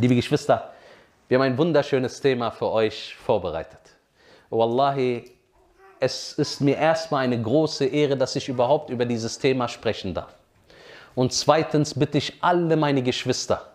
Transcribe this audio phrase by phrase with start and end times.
[0.00, 0.72] Liebe Geschwister,
[1.28, 3.80] wir haben ein wunderschönes Thema für euch vorbereitet.
[4.48, 5.30] Wallahi,
[5.98, 10.34] es ist mir erstmal eine große Ehre, dass ich überhaupt über dieses Thema sprechen darf.
[11.14, 13.74] Und zweitens bitte ich alle meine Geschwister,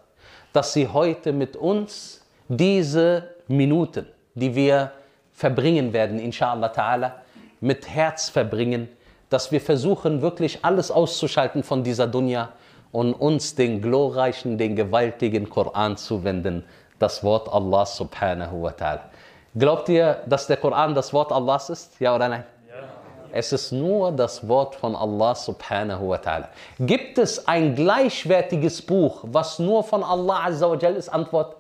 [0.52, 4.94] dass sie heute mit uns diese Minuten, die wir
[5.32, 7.12] verbringen werden, inshallah ta'ala,
[7.62, 8.90] mit Herz verbringen,
[9.30, 12.52] dass wir versuchen, wirklich alles auszuschalten von dieser Dunya
[12.96, 16.64] und uns den glorreichen, den gewaltigen Koran zu wenden,
[16.98, 19.02] das Wort Allah subhanahu wa ta'ala.
[19.54, 22.00] Glaubt ihr, dass der Koran das Wort Allahs ist?
[22.00, 22.46] Ja oder nein?
[23.34, 26.48] Es ist nur das Wort von Allah subhanahu wa ta'ala.
[26.80, 31.10] Gibt es ein gleichwertiges Buch, was nur von Allah azza wa ist?
[31.10, 31.58] Antwort.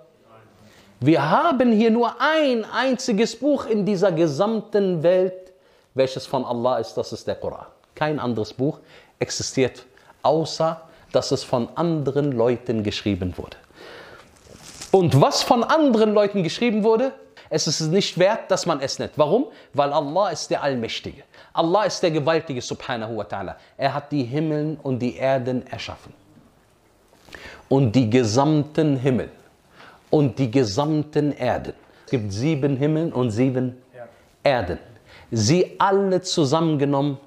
[1.01, 5.51] Wir haben hier nur ein einziges Buch in dieser gesamten Welt,
[5.95, 7.65] welches von Allah ist, das ist der Koran.
[7.93, 8.79] Kein anderes Buch
[9.19, 9.85] existiert,
[10.21, 10.79] außer
[11.11, 13.57] dass es von anderen Leuten geschrieben wurde.
[14.91, 17.11] Und was von anderen Leuten geschrieben wurde,
[17.49, 19.13] es ist nicht wert, dass man es nennt.
[19.17, 19.47] Warum?
[19.73, 21.23] Weil Allah ist der Allmächtige.
[21.53, 23.55] Allah ist der Gewaltige, subhanahu wa ta'ala.
[23.77, 26.13] Er hat die Himmeln und die Erden erschaffen.
[27.69, 29.29] Und die gesamten Himmel
[30.09, 31.73] und die gesamten Erden.
[32.05, 33.81] Es gibt sieben Himmel und sieben
[34.43, 34.79] Erden.
[35.31, 37.17] Sie alle zusammengenommen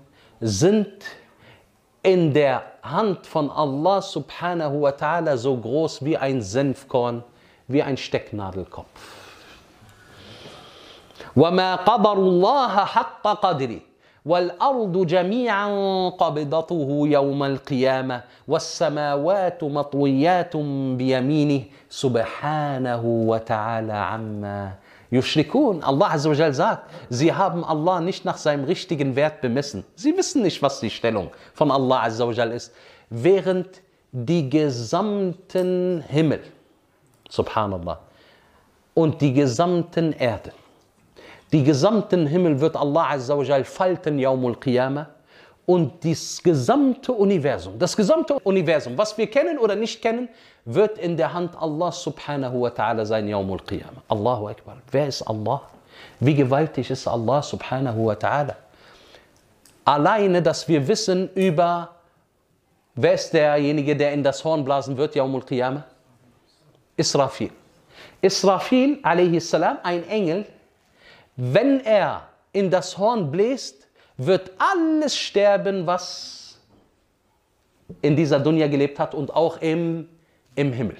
[0.41, 0.89] sind
[2.03, 7.23] in der Hand von Allah subhanahu wa ta'ala so groß wie ein Senfkorn,
[7.67, 9.19] wie ein Stecknadelkopf.
[11.37, 13.81] وما قدر الله حق قدره
[14.27, 15.69] والأرض جميعا
[16.09, 20.57] قبضته يوم القيامة والسماوات مطويات
[20.97, 24.73] بيمينه سبحانه وتعالى عما
[25.11, 29.85] Yushrikun, Allah Azzawajal sagt, sie haben Allah nicht nach seinem richtigen Wert bemessen.
[29.95, 32.75] Sie wissen nicht, was die Stellung von Allah Azzawajal ist.
[33.09, 33.81] Während
[34.13, 36.41] die gesamten Himmel,
[37.31, 38.01] Subhanallah,
[38.95, 40.53] und die gesamten Erden,
[41.53, 45.07] die gesamten Himmel wird Allah Azzawajal falten, Yaumul Qiyamah,
[45.69, 50.31] und das gesamte Universum, das gesamte Universum, was wir kennen oder nicht kennen,
[50.65, 54.01] wird in der Hand Allah subhanahu wa ta'ala sein Yawmul Qiyamah.
[54.09, 54.79] Allahu Akbar.
[54.91, 55.61] Wer ist Allah?
[56.21, 58.55] Wie gewaltig ist Allah subhanahu wa ta'ala?
[59.85, 61.91] Alleine, dass wir wissen über,
[62.95, 65.85] wer ist derjenige, der in das Horn blasen wird, Yawmul Qiyamah?
[66.97, 67.51] Israfil.
[68.23, 70.47] Israfil, a.s., ein Engel,
[71.37, 73.78] wenn er in das Horn bläst,
[74.18, 76.60] wird alles sterben, was
[78.02, 80.08] in dieser Dunya gelebt hat und auch im,
[80.56, 80.98] im Himmel.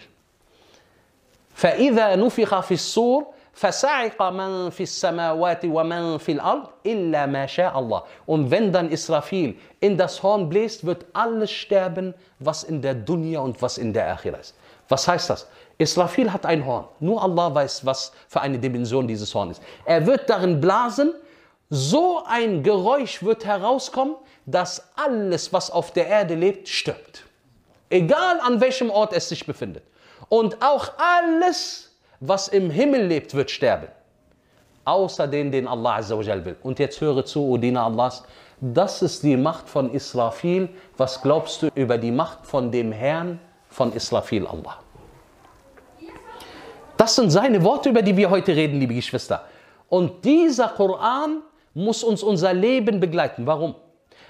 [1.56, 8.04] فإذا نفخ في الصور فسعق من في السماوات ومن في الأرض إلا ما شاء الله.
[8.26, 13.40] Und wenn dann Israfil in das Horn bläst, wird alles sterben, was in der Dunya
[13.40, 14.56] und was in der Akhira ist.
[14.90, 15.48] Was heißt das?
[15.78, 16.86] Israfil hat ein Horn.
[17.00, 19.62] Nur Allah weiß, was für eine Dimension dieses Horn ist.
[19.86, 21.14] Er wird darin blasen
[21.71, 27.25] so ein Geräusch wird herauskommen, dass alles, was auf der Erde lebt, stirbt.
[27.91, 29.83] Egal an welchem Ort es sich befindet.
[30.29, 31.91] Und auch alles,
[32.21, 33.89] was im Himmel lebt, wird sterben.
[34.85, 36.57] Außer den, den Allah Azzawajal will.
[36.63, 38.25] Und jetzt höre zu, O Diener Allahs,
[38.61, 40.71] das ist die Macht von Israfil.
[40.97, 44.79] Was glaubst du über die Macht von dem Herrn von Israfil, Allah?
[46.97, 49.45] Das sind seine Worte, über die wir heute reden, liebe Geschwister.
[49.89, 51.43] Und dieser Koran
[51.79, 53.47] muss uns unser Leben begleiten.
[53.47, 53.77] Warum?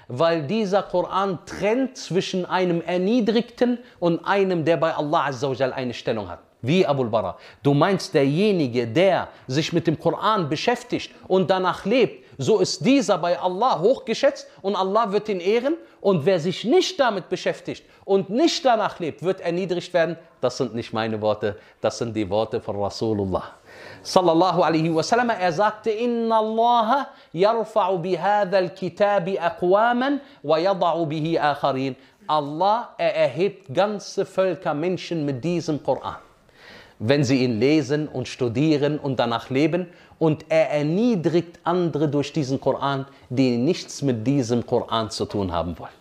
[0.07, 5.31] Weil dieser Koran trennt zwischen einem Erniedrigten und einem, der bei Allah
[5.73, 6.39] eine Stellung hat.
[6.61, 7.37] Wie Abul Bara.
[7.63, 13.17] Du meinst, derjenige, der sich mit dem Koran beschäftigt und danach lebt, so ist dieser
[13.17, 15.75] bei Allah hochgeschätzt und Allah wird ihn ehren.
[16.01, 20.17] Und wer sich nicht damit beschäftigt und nicht danach lebt, wird erniedrigt werden.
[20.39, 23.58] Das sind nicht meine Worte, das sind die Worte von Rasulullah
[24.09, 31.95] sallallahu alaihi wasallam, er sagte, Inna Allah yarfa'u bihadha al-kitabi aqwaman wa yada'u bihi akharin.
[32.27, 36.17] Allah, er erhebt ganze Völker, Menschen mit diesem Koran.
[36.99, 39.87] Wenn sie ihn lesen und studieren und danach leben
[40.17, 45.77] und er erniedrigt andere durch diesen Koran, die nichts mit diesem Koran zu tun haben
[45.79, 45.99] wollen.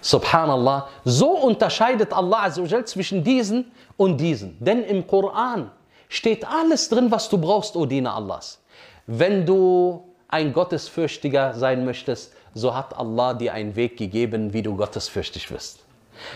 [0.00, 4.56] Subhanallah, so unterscheidet Allah zwischen diesen und diesen.
[4.60, 5.70] Denn im Koran
[6.08, 8.60] steht alles drin, was du brauchst, O Diener Allahs.
[9.06, 14.76] Wenn du ein Gottesfürchtiger sein möchtest, so hat Allah dir einen Weg gegeben, wie du
[14.76, 15.84] gottesfürchtig wirst.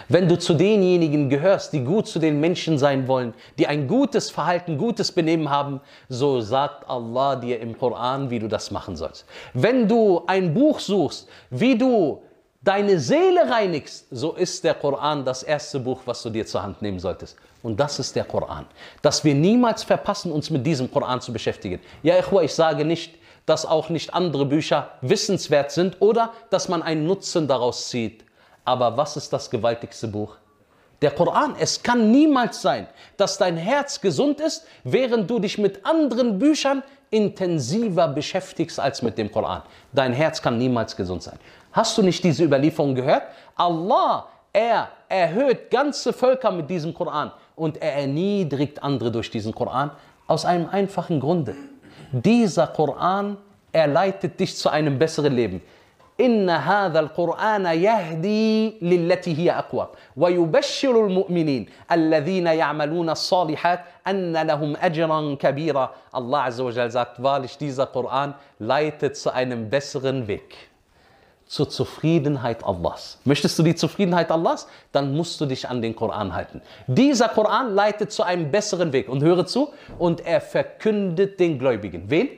[0.09, 4.31] Wenn du zu denjenigen gehörst, die gut zu den Menschen sein wollen, die ein gutes
[4.31, 9.27] Verhalten, gutes Benehmen haben, so sagt Allah dir im Koran, wie du das machen sollst.
[9.55, 12.23] Wenn du ein Buch suchst, wie du
[12.63, 16.81] deine Seele reinigst, so ist der Koran das erste Buch, was du dir zur Hand
[16.81, 17.37] nehmen solltest.
[17.63, 18.67] Und das ist der Koran.
[19.03, 21.81] Dass wir niemals verpassen, uns mit diesem Koran zu beschäftigen.
[22.03, 23.15] Ja, ich sage nicht,
[23.47, 28.25] dass auch nicht andere Bücher wissenswert sind oder dass man einen Nutzen daraus zieht.
[28.65, 30.37] Aber was ist das gewaltigste Buch?
[31.01, 31.57] Der Koran.
[31.59, 32.87] Es kann niemals sein,
[33.17, 39.19] dass dein Herz gesund ist, während du dich mit anderen Büchern intensiver beschäftigst als mit
[39.19, 39.63] dem Koran.
[39.93, 41.39] Dein Herz kann niemals gesund sein.
[41.72, 43.24] Hast du nicht diese Überlieferung gehört?
[43.56, 49.92] Allah, er erhöht ganze Völker mit diesem Koran und er erniedrigt andere durch diesen Koran
[50.28, 51.56] aus einem einfachen Grunde.
[52.12, 53.38] Dieser Koran,
[53.72, 55.62] er leitet dich zu einem besseren Leben.
[56.20, 59.88] إن هذا القرآن يهدي للتي هي أقوى
[60.18, 67.58] ويبشر المؤمنين الذين يعملون الصالحات أن لهم أجرا كبيرا Allah Azza wa Jal sagt wahrlich
[67.58, 70.56] dieser Koran leitet zu einem besseren Weg
[71.53, 73.19] zur Zufriedenheit Allahs.
[73.25, 74.67] Möchtest du die Zufriedenheit Allahs?
[74.91, 76.63] Dann musst du dich an den Koran halten.
[76.87, 79.07] Dieser Koran leitet zu einem besseren Weg.
[79.07, 79.69] Und höre zu,
[79.99, 82.05] und er verkündet den Gläubigen.
[82.09, 82.31] Wen?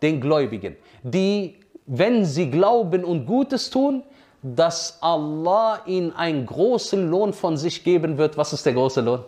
[0.00, 4.04] Den Gläubigen, die, wenn sie glauben und Gutes tun,
[4.42, 8.38] dass Allah ihnen einen großen Lohn von sich geben wird.
[8.38, 9.22] Was ist der große Lohn?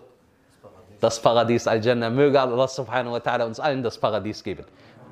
[1.01, 2.09] Das Paradies Al-Jannah.
[2.09, 4.65] Möge Allah subhanahu wa ta'ala uns allen das Paradies geben.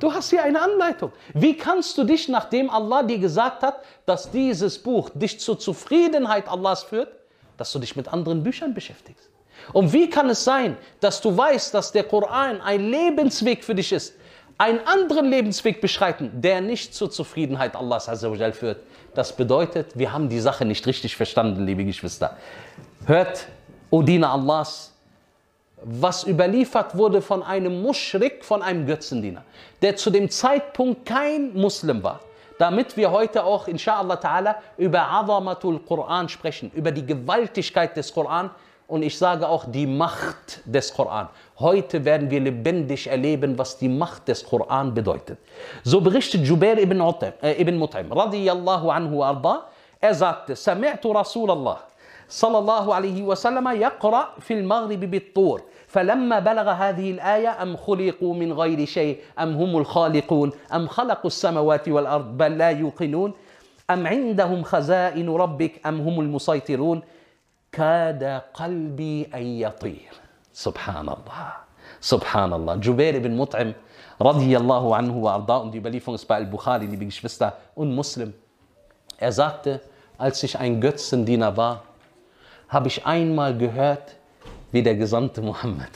[0.03, 1.13] Du hast hier eine Anleitung.
[1.33, 6.49] Wie kannst du dich, nachdem Allah dir gesagt hat, dass dieses Buch dich zur Zufriedenheit
[6.49, 7.07] Allahs führt,
[7.57, 9.31] dass du dich mit anderen Büchern beschäftigst?
[9.73, 13.93] Und wie kann es sein, dass du weißt, dass der Koran ein Lebensweg für dich
[13.93, 14.15] ist,
[14.59, 18.11] einen anderen Lebensweg beschreiten, der nicht zur Zufriedenheit Allahs
[18.59, 18.81] führt?
[19.15, 22.37] Das bedeutet, wir haben die Sache nicht richtig verstanden, liebe Geschwister.
[23.07, 23.47] Hört,
[23.91, 24.92] O Diener Allahs,
[25.85, 29.43] was überliefert wurde von einem Muschrik, von einem Götzendiener,
[29.81, 32.21] der zu dem Zeitpunkt kein Muslim war.
[32.59, 38.51] Damit wir heute auch, inshallah ta'ala, über Azamatul Quran sprechen, über die Gewaltigkeit des Koran
[38.87, 41.29] und ich sage auch die Macht des Koran.
[41.59, 45.39] Heute werden wir lebendig erleben, was die Macht des Koran bedeutet.
[45.83, 49.67] So berichtet Jubair ibn, Mut'im, äh, ibn Mut'im, radiyallahu anhu arda,
[49.99, 51.81] er sagte, Sami'tu Rasulallah,
[52.33, 55.69] sallallahu alaihi wasallam, yaqra fil Maghrib bit-Tur.
[55.93, 61.89] فلما بلغ هذه الآية أم خلقوا من غير شيء؟ أم هم الخالقون؟ أم خلقوا السماوات
[61.89, 63.33] والأرض بل لا يوقنون؟
[63.91, 67.03] أم عندهم خزائن ربك؟ أم هم المسيطرون؟
[67.73, 68.25] كاد
[68.55, 70.13] قلبي أن يطير.
[70.53, 71.53] سبحان الله.
[72.01, 72.75] سبحان الله.
[72.77, 73.73] جبير بن مطعم
[74.17, 75.61] رضي الله عنه وأرضاه.
[75.61, 78.33] Und die Überlieferung ist bei Al-Bukhari, liebe Geschwister, und Muslim.
[79.19, 79.83] Er sagte,
[80.17, 81.83] als ich ein Götzendiener war,
[82.73, 84.17] habe ich einmal gehört,
[84.73, 85.91] wie der Gesandte Muhammad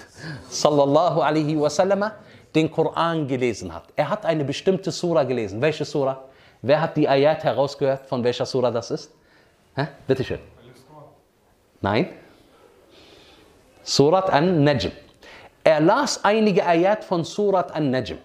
[0.50, 2.10] sallallahu alaihi wasallam
[2.54, 3.84] den Koran gelesen hat.
[3.96, 5.60] Er hat eine bestimmte Sura gelesen.
[5.60, 6.24] Welche Sura?
[6.62, 9.10] Wer hat die Ayat herausgehört, von welcher Sura das ist?
[9.74, 9.88] Hä?
[10.06, 10.38] Bitte schön.
[11.80, 12.08] Nein.
[13.82, 14.92] Surat an-Najm.
[15.64, 18.18] Er las einige Ayat von Surat an-Najm.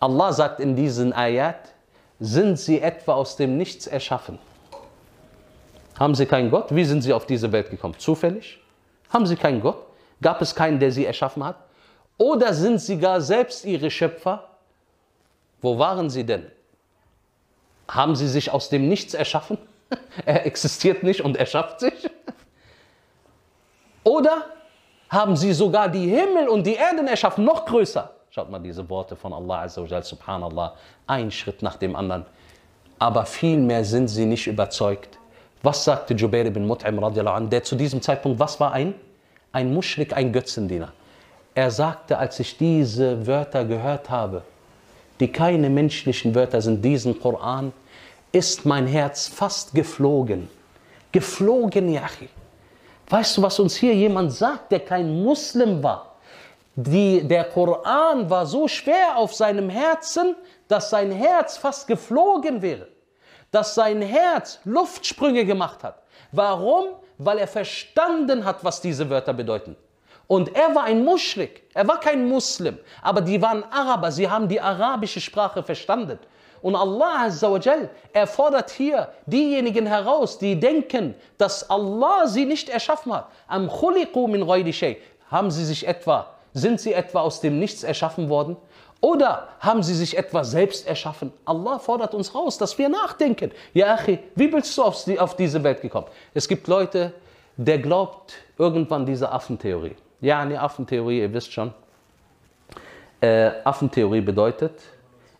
[0.00, 1.72] Allah sagt in diesen Ayat,
[2.20, 4.38] sind sie etwa aus dem Nichts erschaffen?
[5.98, 6.74] Haben sie keinen Gott?
[6.74, 7.98] Wie sind sie auf diese Welt gekommen?
[7.98, 8.60] Zufällig?
[9.10, 9.84] Haben sie keinen Gott?
[10.20, 11.56] Gab es keinen, der sie erschaffen hat?
[12.16, 14.44] Oder sind sie gar selbst ihre Schöpfer?
[15.60, 16.46] Wo waren sie denn?
[17.88, 19.58] Haben sie sich aus dem Nichts erschaffen?
[20.26, 21.94] Er existiert nicht und erschafft sich?
[24.04, 24.44] Oder
[25.08, 28.10] haben sie sogar die Himmel und die Erden erschaffen, noch größer?
[28.30, 30.74] Schaut mal diese Worte von Allah Azza subhanallah,
[31.06, 32.26] ein Schritt nach dem anderen.
[32.98, 35.17] Aber vielmehr sind sie nicht überzeugt.
[35.62, 38.94] Was sagte Jubair ibn Mut'im radiallahu anh, der zu diesem Zeitpunkt, was war ein?
[39.50, 40.92] Ein Muschrik, ein Götzendiener.
[41.54, 44.42] Er sagte, als ich diese Wörter gehört habe,
[45.18, 47.72] die keine menschlichen Wörter sind, diesen Koran,
[48.30, 50.48] ist mein Herz fast geflogen.
[51.10, 52.28] Geflogen, Yachi.
[53.08, 56.14] Weißt du, was uns hier jemand sagt, der kein Muslim war?
[56.76, 60.36] Die, der Koran war so schwer auf seinem Herzen,
[60.68, 62.86] dass sein Herz fast geflogen wäre
[63.50, 66.02] dass sein Herz Luftsprünge gemacht hat.
[66.32, 66.86] Warum?
[67.18, 69.76] Weil er verstanden hat, was diese Wörter bedeuten.
[70.26, 74.46] Und er war ein Muschrik, er war kein Muslim, aber die waren Araber, sie haben
[74.46, 76.18] die arabische Sprache verstanden.
[76.60, 83.12] Und Allah Azzawajal, er fordert hier diejenigen heraus, die denken, dass Allah sie nicht erschaffen
[83.14, 83.28] hat.
[83.46, 84.46] Am khuliqu min
[85.30, 88.56] Haben sie sich etwa, sind sie etwa aus dem Nichts erschaffen worden?
[89.00, 91.32] Oder haben sie sich etwa selbst erschaffen?
[91.44, 93.52] Allah fordert uns raus, dass wir nachdenken.
[93.72, 96.08] Ja, Achi, wie bist du auf diese Welt gekommen?
[96.34, 97.12] Es gibt Leute,
[97.56, 99.94] der glaubt irgendwann diese Affentheorie.
[100.20, 101.72] Ja, eine Affentheorie, ihr wisst schon.
[103.20, 104.80] Äh, Affentheorie bedeutet,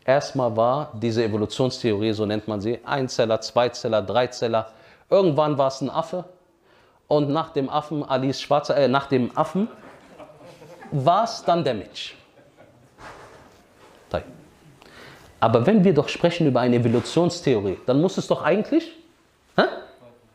[0.04, 4.72] erstmal war diese Evolutionstheorie, so nennt man sie, Einzeller, Zweizeller, Dreizeller,
[5.10, 6.24] Irgendwann war es ein Affe
[7.06, 9.68] und nach dem Affen, Alis Schwarzer, äh, nach dem Affen
[10.90, 12.14] war es dann der Mensch.
[15.40, 18.92] Aber wenn wir doch sprechen über eine Evolutionstheorie, dann muss es doch eigentlich
[19.56, 19.62] hä,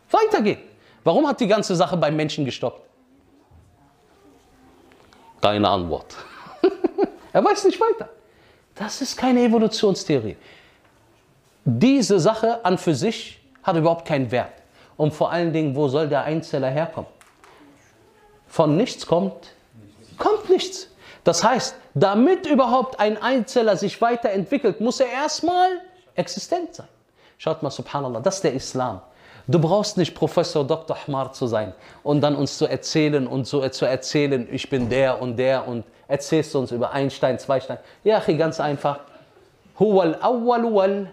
[0.10, 0.60] weitergehen.
[1.04, 2.82] Warum hat die ganze Sache beim Menschen gestoppt?
[5.42, 6.16] Keine Antwort.
[7.34, 8.08] er weiß nicht weiter.
[8.76, 10.38] Das ist keine Evolutionstheorie.
[11.66, 14.54] Diese Sache an für sich hat überhaupt keinen Wert.
[14.96, 17.10] Und vor allen Dingen, wo soll der Einzeller herkommen?
[18.48, 19.54] Von nichts kommt,
[20.18, 20.88] kommt nichts.
[21.24, 25.70] Das heißt, damit überhaupt ein Einzeller sich weiterentwickelt, muss er erstmal
[26.16, 26.88] existent sein.
[27.38, 29.02] Schaut mal, subhanallah, das ist der Islam.
[29.48, 30.98] Du brauchst nicht Professor Dr.
[31.06, 35.22] Ahmar zu sein und dann uns zu erzählen und so zu erzählen, ich bin der
[35.22, 37.78] und der und erzählst du uns über Einstein, Zweistein.
[38.04, 39.00] Ja, ganz einfach.
[39.80, 41.12] Huwal awwal wal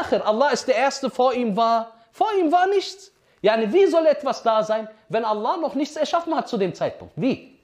[0.00, 0.26] akhir.
[0.26, 3.12] Allah ist der Erste, vor ihm war, vor ihm war nichts.
[3.42, 7.12] Yani, wie soll etwas da sein, wenn Allah noch nichts erschaffen hat zu dem Zeitpunkt?
[7.16, 7.57] Wie?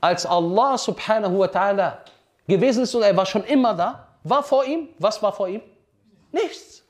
[0.00, 1.98] Als Allah subhanahu wa ta'ala
[2.46, 5.60] gewesen ist und er war schon immer da, war vor ihm, was war vor ihm?
[6.32, 6.82] Nichts.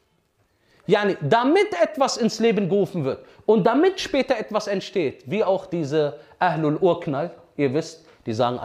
[0.86, 6.18] Yani, damit etwas ins Leben gerufen wird und damit später etwas entsteht, wie auch diese
[6.38, 8.58] Ahlul Urknall, ihr wisst, die sagen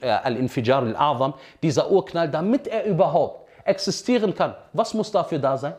[0.00, 5.74] äh, Al-Infijar al-Azam, dieser Urknall, damit er überhaupt existieren kann, was muss dafür da sein?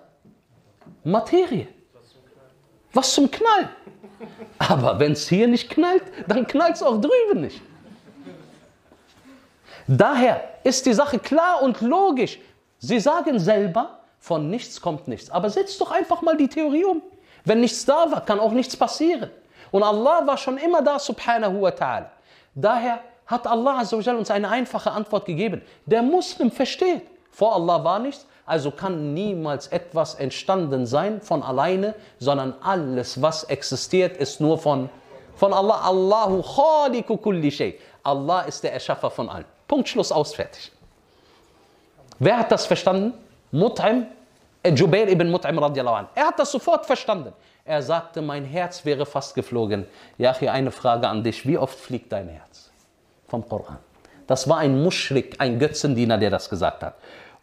[1.03, 1.67] Materie.
[2.93, 3.69] Was zum Knall.
[4.57, 7.61] Aber wenn es hier nicht knallt, dann knallt es auch drüben nicht.
[9.87, 12.39] Daher ist die Sache klar und logisch.
[12.79, 15.29] Sie sagen selber, von nichts kommt nichts.
[15.29, 17.01] Aber setzt doch einfach mal die Theorie um.
[17.45, 19.31] Wenn nichts da war, kann auch nichts passieren.
[19.71, 22.07] Und Allah war schon immer da, subhanahu wa ta'ala.
[22.53, 25.61] Daher hat Allah uns eine einfache Antwort gegeben.
[25.85, 31.95] Der Muslim versteht, vor Allah war nichts, also kann niemals etwas entstanden sein von alleine,
[32.19, 34.89] sondern alles, was existiert, ist nur von,
[35.35, 35.81] von Allah.
[35.83, 37.79] Allahu khaliku kulli shay.
[38.03, 39.45] Allah ist der Erschaffer von allem.
[39.67, 40.71] Punkt, Schluss, aus, fertig.
[42.19, 43.13] Wer hat das verstanden?
[43.51, 44.05] Mut'im,
[44.63, 46.07] äh, Jubair ibn Mut'im radiallahu an.
[46.15, 47.33] Er hat das sofort verstanden.
[47.65, 49.85] Er sagte, mein Herz wäre fast geflogen.
[50.17, 51.45] Ja, hier eine Frage an dich.
[51.45, 52.71] Wie oft fliegt dein Herz?
[53.27, 53.77] Vom Koran.
[54.25, 56.95] Das war ein Muschrik, ein Götzendiener, der das gesagt hat.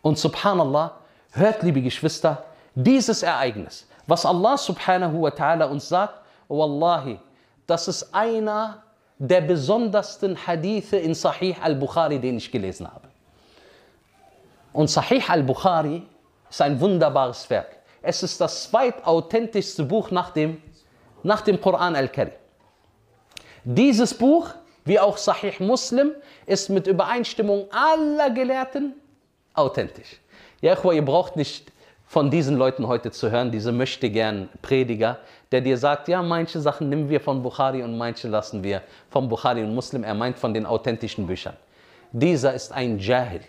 [0.02, 0.92] Und subhanallah,
[1.32, 7.18] hört, liebe Geschwister, dieses Ereignis, was Allah subhanahu wa ta'ala uns sagt, Wallahi,
[7.66, 8.82] das ist einer
[9.18, 13.08] der besondersten Hadithe in Sahih al-Bukhari, den ich gelesen habe.
[14.72, 16.02] Und Sahih al-Bukhari
[16.50, 17.76] ist ein wunderbares Werk.
[18.02, 20.60] Es ist das zweitauthentischste Buch nach dem,
[21.22, 22.34] nach dem Koran al-Karim.
[23.64, 24.50] Dieses Buch,
[24.84, 26.12] wie auch Sahih Muslim,
[26.44, 28.94] ist mit Übereinstimmung aller Gelehrten
[29.54, 30.20] authentisch.
[30.60, 31.72] Ja, ihr braucht nicht
[32.14, 35.18] von diesen Leuten heute zu hören, diese möchte gern Prediger,
[35.50, 39.28] der dir sagt, ja, manche Sachen nehmen wir von Bukhari und manche lassen wir von
[39.28, 40.04] Bukhari und Muslim.
[40.04, 41.56] Er meint von den authentischen Büchern.
[42.12, 43.40] Dieser ist ein Jahil.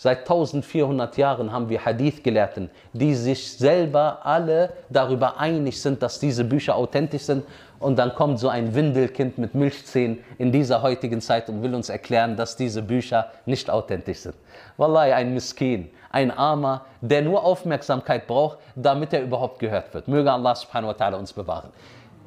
[0.00, 6.44] Seit 1400 Jahren haben wir Hadith-Gelehrten, die sich selber alle darüber einig sind, dass diese
[6.44, 7.44] Bücher authentisch sind.
[7.80, 11.88] Und dann kommt so ein Windelkind mit Milchzähnen in dieser heutigen Zeit und will uns
[11.88, 14.36] erklären, dass diese Bücher nicht authentisch sind.
[14.76, 20.06] Wallahi, ein Miskin, ein Armer, der nur Aufmerksamkeit braucht, damit er überhaupt gehört wird.
[20.06, 21.70] Möge Allah subhanahu wa ta'ala uns bewahren.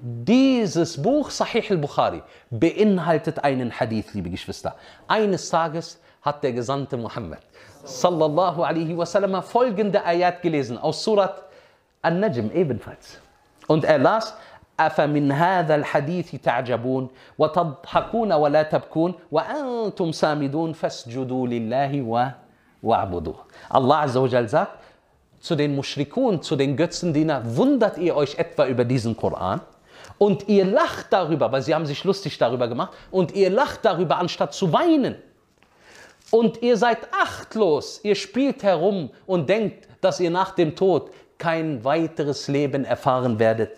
[0.02, 4.76] Dieses Buch, Sahih al-Bukhari, beinhaltet einen Hadith, liebe Geschwister.
[5.08, 7.40] Eines Tages hat der Gesandte Muhammad
[7.84, 11.44] sallallahu alaihi wasallam folgende Ayat gelesen aus Surat
[12.02, 13.20] An-Najm ebenfalls.
[13.68, 14.36] Und er las,
[14.80, 22.02] أفمن هذا الحديث تعجبون وتضحكون ولا تبكون وأنتم سامدون فاسجدوا لله
[22.84, 23.36] واعبدوه.
[23.70, 24.80] Allah Azza wa Jal sagt
[25.40, 29.62] zu den Mushrikun, zu den Götzendiener, wundert ihr euch etwa über diesen Koran?
[30.18, 34.18] Und ihr lacht darüber, weil sie haben sich lustig darüber gemacht, und ihr lacht darüber,
[34.18, 35.16] anstatt zu weinen.
[36.32, 41.84] Und ihr seid achtlos, ihr spielt herum und denkt, dass ihr nach dem Tod kein
[41.84, 43.72] weiteres Leben erfahren werdet.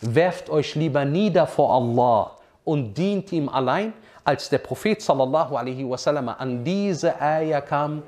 [0.00, 2.32] Werft euch lieber nieder vor Allah
[2.64, 3.92] und dient ihm allein.
[4.24, 8.02] Als der Prophet sallallahu alaihi wasallam an diese Ayah kam,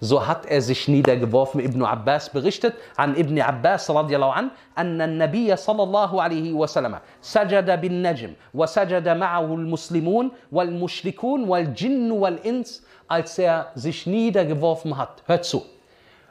[0.00, 1.60] so hat er sich niedergeworfen.
[1.60, 7.80] Ibn Abbas berichtet an Ibn Abbas radiallahu an, أن النبي صلى الله عليه وسلم سجد
[7.80, 15.24] بالنجم وسجد معه المسلمون والمشركون والجن والإنس als er sich niedergeworfen hat.
[15.26, 15.64] Hört zu.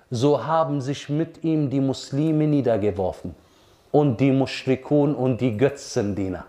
[0.09, 3.35] So haben sich mit ihm die Muslime niedergeworfen
[3.91, 6.45] und die Mushrikun und die Götzendiener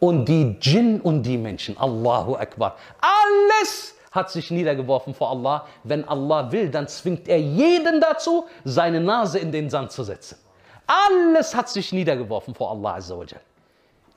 [0.00, 1.76] und die Djinn und die Menschen.
[1.78, 2.76] Allahu Akbar.
[3.00, 5.67] Alles hat sich niedergeworfen vor Allah.
[5.83, 10.37] Wenn Allah will, dann zwingt er jeden dazu, seine Nase in den Sand zu setzen.
[10.87, 12.99] Alles hat sich niedergeworfen vor Allah.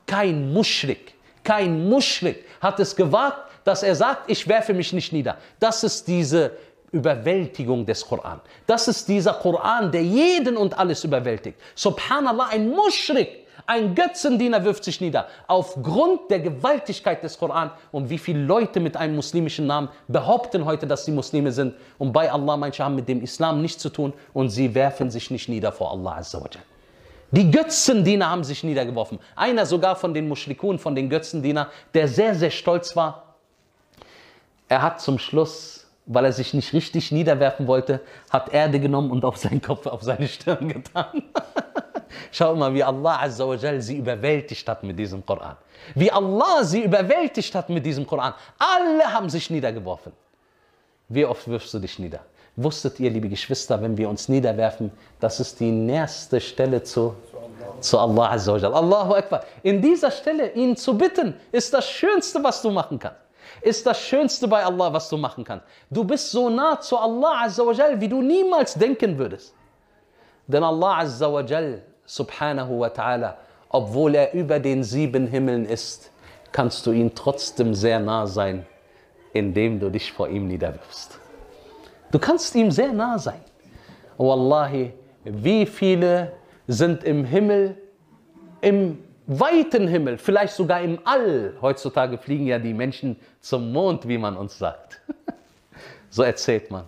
[0.07, 5.37] Kein Muschrik, kein Muschrik hat es gewagt, dass er sagt, ich werfe mich nicht nieder.
[5.61, 6.53] Das ist diese
[6.91, 8.41] Überwältigung des Koran.
[8.67, 11.59] Das ist dieser Koran, der jeden und alles überwältigt.
[11.75, 15.29] Subhanallah, ein Muschrik, ein Götzendiener wirft sich nieder.
[15.47, 17.71] Aufgrund der Gewaltigkeit des Koran.
[17.91, 21.75] Und wie viele Leute mit einem muslimischen Namen behaupten heute, dass sie Muslime sind.
[21.99, 24.13] Und bei Allah, manche haben mit dem Islam nichts zu tun.
[24.33, 26.63] Und sie werfen sich nicht nieder vor Allah Azza wa Jal.
[27.31, 29.19] Die Götzendiener haben sich niedergeworfen.
[29.35, 33.37] Einer sogar von den Mushrikun, von den Götzendiener, der sehr, sehr stolz war.
[34.69, 39.25] Er hat zum Schluss, weil er sich nicht richtig niederwerfen wollte, hat Erde genommen und
[39.25, 41.23] auf seinen Kopf, auf seine Stirn getan.
[42.31, 45.57] Schau mal, wie Allah Azza sie überwältigt hat mit diesem Koran.
[45.95, 48.35] Wie Allah sie überwältigt hat mit diesem Koran.
[48.59, 50.13] Alle haben sich niedergeworfen.
[51.09, 52.21] Wie oft wirfst du dich nieder?
[52.57, 54.91] Wusstet ihr, liebe Geschwister, wenn wir uns niederwerfen,
[55.21, 57.15] das ist die nächste Stelle zu,
[57.81, 58.55] zu Allah Azza.
[58.55, 59.45] Allahu Akbar.
[59.63, 63.21] In dieser Stelle, ihn zu bitten, ist das Schönste, was du machen kannst.
[63.61, 65.67] Ist das Schönste bei Allah, was du machen kannst.
[65.91, 67.47] Du bist so nah zu Allah
[67.97, 69.55] wie du niemals denken würdest.
[70.47, 73.35] Denn Allah Azza wa Jal, subhanahu wa ta'ala,
[73.69, 76.11] obwohl er über den sieben Himmeln ist,
[76.53, 78.67] kannst du ihm trotzdem sehr nah sein,
[79.33, 81.19] indem du dich vor ihm niederwirfst.
[82.11, 83.41] Du kannst ihm sehr nah sein.
[84.19, 84.93] Wallahi,
[85.25, 86.33] wie viele
[86.67, 87.77] sind im Himmel,
[88.61, 91.55] im weiten Himmel, vielleicht sogar im All.
[91.61, 95.01] Heutzutage fliegen ja die Menschen zum Mond, wie man uns sagt.
[96.11, 96.85] So erzählt man.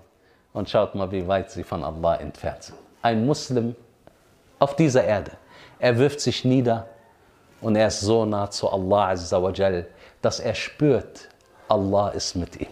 [0.52, 2.78] Und schaut mal, wie weit sie von Allah entfernt sind.
[3.00, 3.74] Ein Muslim
[4.58, 5.32] auf dieser Erde,
[5.78, 6.88] er wirft sich nieder
[7.60, 9.14] und er ist so nah zu Allah
[10.22, 11.28] dass er spürt,
[11.68, 12.68] Allah ist mit ihm.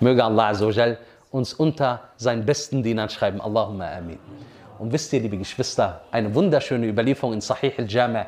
[0.00, 0.52] Möge Allah
[1.30, 3.40] uns unter seinen besten Dienern schreiben.
[3.40, 4.18] Allahumma amin.
[4.78, 8.26] Und wisst ihr, liebe Geschwister, eine wunderschöne Überlieferung in Sahih al-Jami',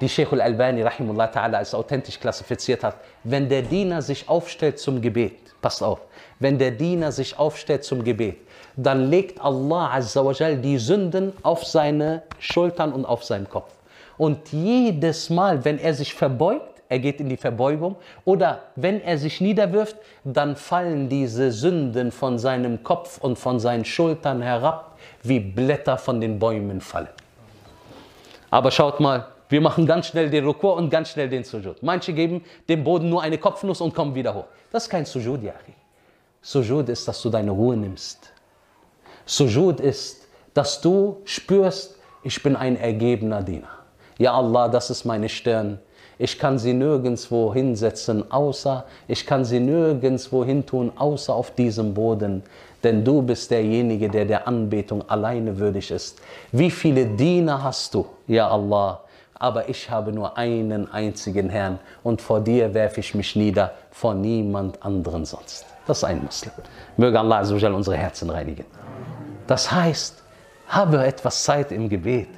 [0.00, 2.96] die Sheikh al-Albani rahimullah ta'ala als authentisch klassifiziert hat.
[3.24, 6.00] Wenn der Diener sich aufstellt zum Gebet, passt auf,
[6.38, 8.36] wenn der Diener sich aufstellt zum Gebet,
[8.76, 13.72] dann legt Allah Azza wa Jal die Sünden auf seine Schultern und auf seinen Kopf.
[14.18, 17.96] Und jedes Mal, wenn er sich verbeugt, er geht in die Verbeugung,
[18.26, 23.86] oder wenn er sich niederwirft, dann fallen diese Sünden von seinem Kopf und von seinen
[23.86, 27.08] Schultern herab, wie Blätter von den Bäumen fallen.
[28.50, 31.82] Aber schaut mal, wir machen ganz schnell den Rukur und ganz schnell den Sujud.
[31.82, 34.46] Manche geben dem Boden nur eine Kopfnuss und kommen wieder hoch.
[34.70, 35.74] Das ist kein Sujud, Yachi.
[36.40, 38.32] Sujud ist, dass du deine Ruhe nimmst.
[39.26, 43.68] Sujud ist, dass du spürst, ich bin ein ergebener Diener.
[44.16, 45.78] Ja Allah, das ist meine Stirn.
[46.18, 51.92] Ich kann sie nirgendwo hinsetzen, außer, ich kann sie nirgendwo hin tun, außer auf diesem
[51.92, 52.42] Boden.
[52.82, 56.22] Denn du bist derjenige, der der Anbetung alleine würdig ist.
[56.52, 59.02] Wie viele Diener hast du, ja Allah?
[59.42, 64.14] Aber ich habe nur einen einzigen Herrn und vor dir werfe ich mich nieder, vor
[64.14, 65.66] niemand anderen sonst.
[65.84, 66.52] Das ist ein Muslim.
[66.96, 68.64] Möge Allah unsere Herzen reinigen.
[69.48, 70.22] Das heißt,
[70.68, 72.28] habe etwas Zeit im Gebet.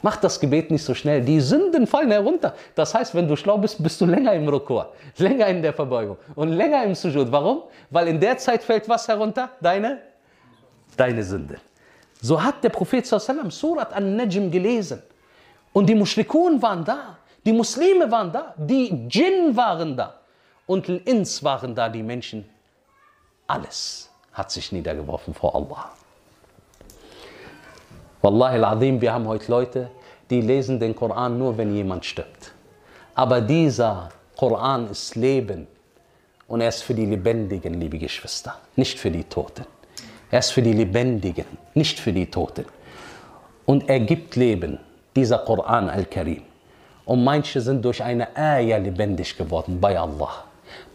[0.00, 1.20] Mach das Gebet nicht so schnell.
[1.20, 2.54] Die Sünden fallen herunter.
[2.74, 6.16] Das heißt, wenn du schlau bist, bist du länger im Rukur, länger in der Verbeugung
[6.34, 7.30] und länger im Sujud.
[7.30, 7.64] Warum?
[7.90, 9.50] Weil in der Zeit fällt was herunter?
[9.60, 9.98] Deine?
[10.96, 11.56] Deine Sünde.
[12.22, 15.02] So hat der Prophet Surat an-Najm gelesen.
[15.74, 17.18] Und die Mushrikun waren da.
[17.44, 18.54] Die Muslime waren da.
[18.56, 20.14] Die Djinn waren da.
[20.66, 22.48] Und Ins waren da, die Menschen.
[23.46, 25.90] Alles hat sich niedergeworfen vor Allah.
[28.22, 29.90] Wallahi al-Azim, wir haben heute Leute,
[30.30, 32.52] die lesen den Koran nur, wenn jemand stirbt.
[33.14, 35.66] Aber dieser Koran ist Leben
[36.48, 39.66] und er ist für die Lebendigen, liebe Geschwister, nicht für die Toten.
[40.30, 42.64] Er ist für die Lebendigen, nicht für die Toten.
[43.66, 44.78] Und er gibt Leben,
[45.15, 46.43] dieser Koran al-Karim.
[47.05, 50.43] Und manche sind durch eine Ayah lebendig geworden bei Allah.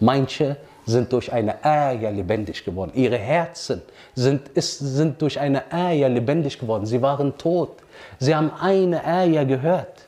[0.00, 2.92] Manche sind durch eine Ayah lebendig geworden.
[2.94, 3.82] Ihre Herzen
[4.14, 6.86] sind, ist, sind durch eine Ayah lebendig geworden.
[6.86, 7.78] Sie waren tot.
[8.18, 10.06] Sie haben eine Ayah gehört.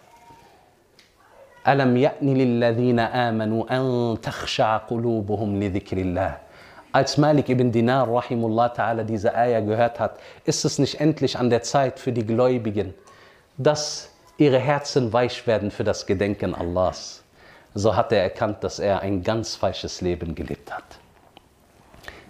[1.67, 6.37] ألم يأن للذين آمنوا أن تخشع قلوبهم لذكر الله
[6.97, 11.51] als Malik ibn Dinar rahimullah ta'ala diese Ayah gehört hat, ist es nicht endlich an
[11.51, 12.95] der Zeit für die Gläubigen,
[13.64, 17.24] dass ihre Herzen weich werden für das Gedenken Allahs.
[17.74, 20.84] So hat er erkannt, dass er ein ganz falsches Leben gelebt hat.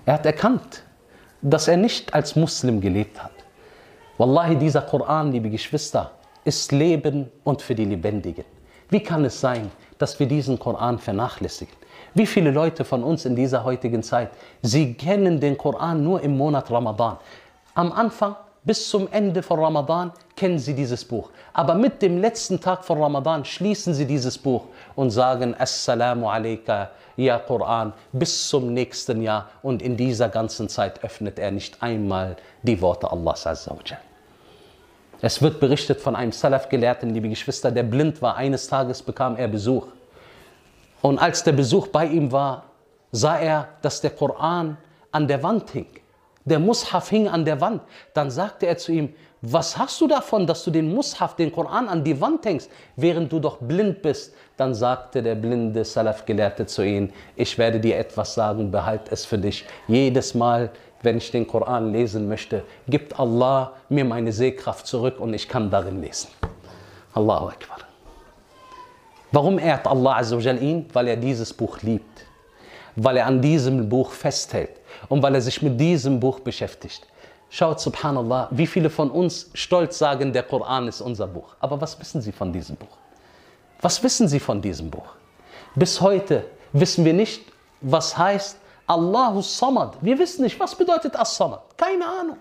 [0.06, 0.84] Er hat erkannt,
[1.42, 3.32] dass er nicht als Muslim gelebt hat.
[4.18, 6.12] Wallahi, dieser Koran, liebe Geschwister,
[6.44, 8.46] ist Leben und für die Lebendigen.
[8.90, 11.74] Wie kann es sein, dass wir diesen Koran vernachlässigen?
[12.14, 16.38] Wie viele Leute von uns in dieser heutigen Zeit, sie kennen den Koran nur im
[16.38, 17.18] Monat Ramadan.
[17.74, 20.12] Am Anfang bis zum Ende von Ramadan
[20.42, 21.30] kennen sie dieses Buch.
[21.54, 24.64] Aber mit dem letzten Tag von Ramadan schließen sie dieses Buch
[24.96, 29.52] und sagen Assalamu alaikum, ja Koran, bis zum nächsten Jahr.
[29.62, 33.98] Und in dieser ganzen Zeit öffnet er nicht einmal die Worte Allahs Azza wa
[35.22, 38.36] Es wird berichtet von einem Salaf-Gelehrten, liebe Geschwister, der blind war.
[38.36, 39.86] Eines Tages bekam er Besuch.
[41.04, 42.64] Und als der Besuch bei ihm war,
[43.12, 44.78] sah er, dass der Koran
[45.12, 45.86] an der Wand hing.
[46.46, 47.84] Der Mushaf hing an der Wand.
[48.16, 51.90] Dann sagte er zu ihm, was hast du davon, dass du den Mushaf, den Koran
[51.90, 54.36] an die Wand hängst, während du doch blind bist?
[54.56, 59.40] Dann sagte der blinde Salaf-Gelehrte zu ihm, ich werde dir etwas sagen, behalt es für
[59.40, 59.66] dich.
[59.88, 60.70] Jedes Mal,
[61.02, 65.72] wenn ich den Koran lesen möchte, gibt Allah mir meine Sehkraft zurück und ich kann
[65.72, 66.30] darin lesen.
[67.16, 67.80] Allahu Akbar.
[69.32, 70.86] Warum ehrt Allah Azzawajal ihn?
[70.94, 72.26] Weil er dieses Buch liebt.
[72.96, 77.08] Weil er an diesem Buch festhält und weil er sich mit diesem Buch beschäftigt.
[77.54, 81.54] Schaut, subhanallah, wie viele von uns stolz sagen, der Koran ist unser Buch.
[81.60, 82.98] Aber was wissen Sie von diesem Buch?
[83.82, 85.10] Was wissen Sie von diesem Buch?
[85.76, 87.44] Bis heute wissen wir nicht,
[87.82, 89.98] was heißt Allahus Samad.
[90.00, 91.62] Wir wissen nicht, was bedeutet As-Samad.
[91.76, 92.38] Keine Ahnung.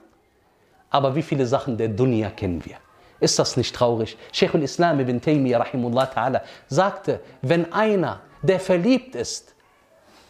[0.90, 2.76] Aber wie viele Sachen der Dunya kennen wir?
[3.18, 4.16] Ist das nicht traurig?
[4.30, 9.56] Sheikh al-Islam ibn Taymiyyah rahimullah ta'ala sagte, wenn einer, der verliebt ist,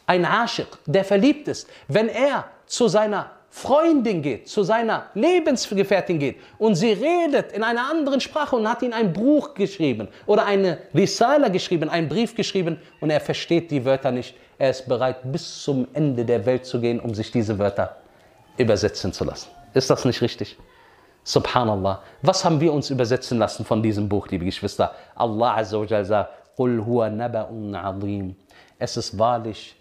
[0.06, 6.36] ein Aschiq, der verliebt ist, wenn er zu seiner Freundin geht, zu seiner Lebensgefährtin geht
[6.58, 10.78] und sie redet in einer anderen Sprache und hat ihm ein Buch geschrieben oder eine
[10.94, 15.62] Risala geschrieben, einen Brief geschrieben und er versteht die Wörter nicht, er ist bereit bis
[15.62, 17.96] zum Ende der Welt zu gehen, um sich diese Wörter
[18.56, 19.48] übersetzen zu lassen.
[19.74, 20.56] Ist das nicht richtig?
[21.24, 22.02] Subhanallah.
[22.22, 24.94] Was haben wir uns übersetzen lassen von diesem Buch, liebe Geschwister?
[25.16, 26.30] Allah Azza wa Jalla sagt.
[28.78, 29.76] Es ist wahrlich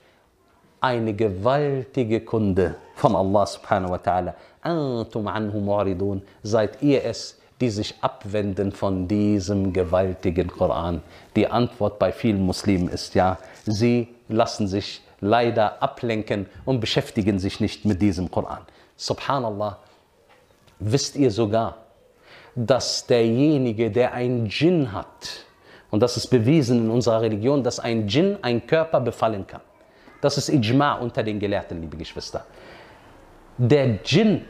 [0.82, 4.34] eine gewaltige Kunde von Allah subhanahu wa ta'ala.
[4.62, 6.22] Antum anhu mu'ridun.
[6.44, 11.02] Seid ihr es, die sich abwenden von diesem gewaltigen Koran?
[11.36, 17.60] Die Antwort bei vielen Muslimen ist ja, sie lassen sich leider ablenken und beschäftigen sich
[17.60, 18.62] nicht mit diesem Koran.
[18.96, 19.78] Subhanallah,
[20.80, 21.78] wisst ihr sogar,
[22.56, 25.46] dass derjenige, der ein Djinn hat,
[25.92, 29.62] und das ist bewiesen in unserer Religion, dass ein Djinn einen Körper befallen kann.
[30.22, 32.46] Das ist Ijma unter den Gelehrten, liebe Geschwister.
[33.58, 34.46] Der Djinn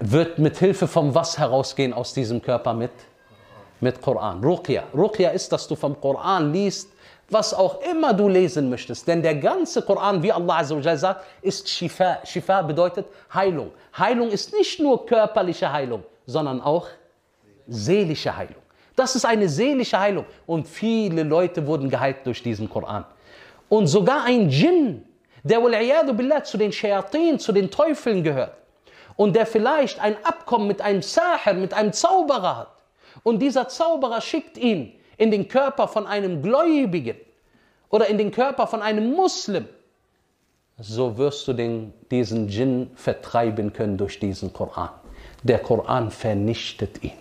[0.00, 2.92] wird mit Hilfe vom was herausgehen aus diesem Körper mit?
[3.80, 4.42] Mit Koran.
[4.42, 4.84] Ruqya.
[4.94, 6.90] Ruqya ist, dass du vom Koran liest,
[7.30, 9.06] was auch immer du lesen möchtest.
[9.06, 12.18] Denn der ganze Koran, wie Allah Azza sagt, ist Shifa.
[12.24, 13.70] Shifa bedeutet Heilung.
[13.96, 16.86] Heilung ist nicht nur körperliche Heilung, sondern auch
[17.66, 18.62] seelische Heilung.
[18.96, 20.24] Das ist eine seelische Heilung.
[20.46, 23.04] Und viele Leute wurden geheilt durch diesen Koran.
[23.68, 25.04] Und sogar ein Djinn
[25.42, 28.54] der billah zu den Shayatin, zu den Teufeln gehört
[29.16, 32.74] und der vielleicht ein Abkommen mit einem Sahir, mit einem Zauberer hat
[33.22, 37.16] und dieser Zauberer schickt ihn in den Körper von einem Gläubigen
[37.90, 39.66] oder in den Körper von einem Muslim,
[40.80, 44.90] so wirst du den, diesen Djinn vertreiben können durch diesen Koran.
[45.42, 47.12] Der Koran vernichtet ihn.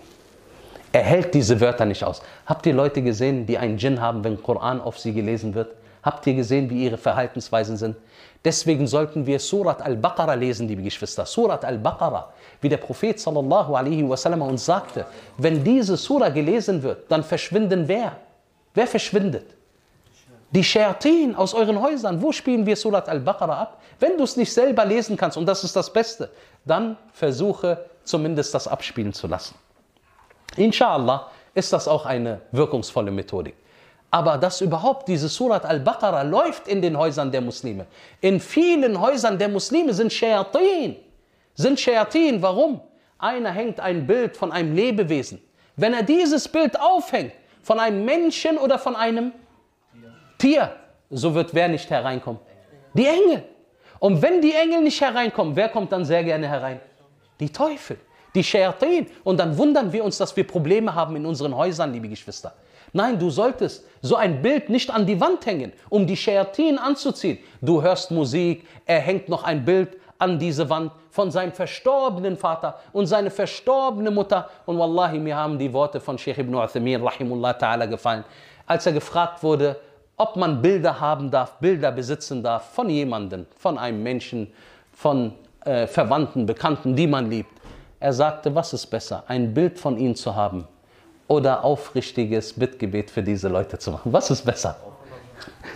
[0.92, 2.22] Er hält diese Wörter nicht aus.
[2.46, 5.76] Habt ihr Leute gesehen, die einen Djinn haben, wenn Koran auf sie gelesen wird?
[6.08, 7.98] Habt ihr gesehen, wie ihre Verhaltensweisen sind?
[8.46, 11.26] Deswegen sollten wir Surat al-Baqarah lesen, liebe Geschwister.
[11.26, 15.06] Surat al-Baqarah, wie der Prophet sallallahu alaihi wasallam uns sagte,
[15.38, 18.16] wenn diese Surah gelesen wird, dann verschwinden wer?
[18.74, 19.48] Wer verschwindet?
[20.52, 22.22] Die Shayatin aus euren Häusern.
[22.22, 23.82] Wo spielen wir Surat al-Baqarah ab?
[24.00, 26.30] Wenn du es nicht selber lesen kannst, und das ist das Beste,
[26.64, 29.56] dann versuche zumindest das abspielen zu lassen.
[30.56, 33.56] Inshallah ist das auch eine wirkungsvolle Methodik.
[34.18, 37.86] Aber dass überhaupt diese Surat al-Baqarah läuft in den Häusern der Muslime.
[38.20, 40.96] In vielen Häusern der Muslime sind Shayatin.
[41.54, 42.42] Sind Shayatin.
[42.42, 42.82] Warum?
[43.20, 45.40] Einer hängt ein Bild von einem Lebewesen.
[45.76, 49.34] Wenn er dieses Bild aufhängt, von einem Menschen oder von einem
[50.40, 50.72] Tier,
[51.12, 52.42] so wird wer nicht hereinkommen?
[52.96, 53.44] Die Engel.
[54.00, 56.80] Und wenn die Engel nicht hereinkommen, wer kommt dann sehr gerne herein?
[57.40, 58.00] Die Teufel,
[58.34, 59.06] die Shayatin.
[59.24, 62.56] Und dann wundern wir uns, dass wir Probleme haben in unseren Häusern, liebe Geschwister.
[62.98, 67.38] Nein, du solltest so ein Bild nicht an die Wand hängen, um die Shayatin anzuziehen.
[67.62, 72.80] Du hörst Musik, er hängt noch ein Bild an diese Wand von seinem verstorbenen Vater
[72.94, 74.50] und seine verstorbene Mutter.
[74.66, 78.24] Und Wallahi, mir haben die Worte von Sheikh ibn Uthaymin, rahimullah ta'ala, gefallen,
[78.66, 79.80] als er gefragt wurde,
[80.16, 84.52] ob man Bilder haben darf, Bilder besitzen darf von jemandem, von einem Menschen,
[84.92, 85.34] von
[85.66, 87.62] äh, Verwandten, Bekannten, die man liebt.
[88.00, 90.68] Er sagte, was ist besser, ein Bild von ihnen zu haben
[91.28, 94.12] oder aufrichtiges Bittgebet für diese Leute zu machen?
[94.14, 94.78] Was ist besser?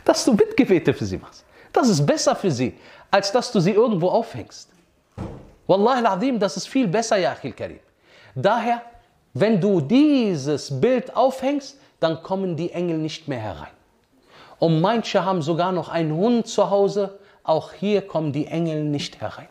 [0.06, 1.44] Dass du Bittgebete für sie machst.
[1.74, 2.78] Das ist besser für sie,
[3.10, 4.70] als dass du sie irgendwo aufhängst.
[5.68, 7.80] Wallahi al-Azim, das ist viel besser, ja Achil Karim.
[8.36, 8.82] Daher
[9.34, 13.72] Wenn du dieses Bild aufhängst, dann kommen die Engel nicht mehr herein.
[14.60, 19.22] Und manche haben sogar noch einen Hund zu Hause, auch hier kommen die Engel nicht
[19.22, 19.48] herein.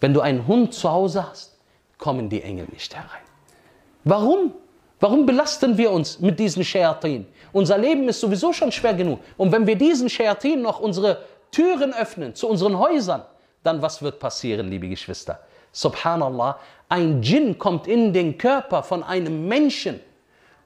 [0.00, 1.56] Wenn du einen Hund zu Hause hast,
[1.98, 3.22] kommen die Engel nicht herein.
[4.04, 4.54] Warum?
[5.04, 7.26] Warum belasten wir uns mit diesen Shayatin?
[7.52, 9.20] Unser Leben ist sowieso schon schwer genug.
[9.36, 11.18] Und wenn wir diesen Shayatin noch unsere
[11.50, 13.20] Türen öffnen zu unseren Häusern,
[13.62, 15.40] dann was wird passieren, liebe Geschwister?
[15.72, 20.00] Subhanallah, ein Djinn kommt in den Körper von einem Menschen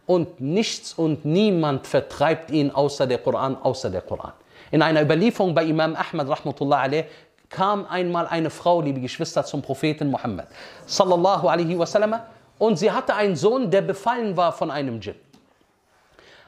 [0.06, 4.34] und nichts und niemand vertreibt ihn außer der Koran, außer der Koran.
[4.70, 7.06] In einer Überlieferung bei Imam Ahmad rahmatullah alayh,
[7.48, 10.46] kam einmal eine Frau, liebe Geschwister, zum Propheten Muhammad
[10.86, 12.20] sallallahu alaihi wasallam
[12.58, 15.14] und sie hatte einen Sohn, der befallen war von einem Djinn.